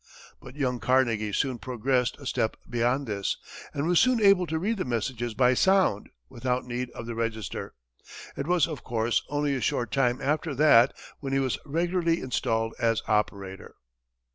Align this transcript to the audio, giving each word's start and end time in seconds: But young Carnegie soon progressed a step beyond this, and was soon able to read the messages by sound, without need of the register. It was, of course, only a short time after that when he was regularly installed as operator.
But 0.41 0.55
young 0.55 0.79
Carnegie 0.79 1.31
soon 1.31 1.59
progressed 1.59 2.17
a 2.17 2.25
step 2.25 2.57
beyond 2.67 3.05
this, 3.05 3.37
and 3.71 3.85
was 3.85 3.99
soon 3.99 4.19
able 4.19 4.47
to 4.47 4.57
read 4.57 4.77
the 4.77 4.83
messages 4.83 5.35
by 5.35 5.53
sound, 5.53 6.09
without 6.27 6.65
need 6.65 6.89
of 6.95 7.05
the 7.05 7.13
register. 7.13 7.75
It 8.35 8.47
was, 8.47 8.67
of 8.67 8.83
course, 8.83 9.21
only 9.29 9.53
a 9.53 9.61
short 9.61 9.91
time 9.91 10.19
after 10.19 10.55
that 10.55 10.95
when 11.19 11.33
he 11.33 11.39
was 11.39 11.59
regularly 11.65 12.19
installed 12.19 12.73
as 12.79 13.03
operator. 13.07 13.75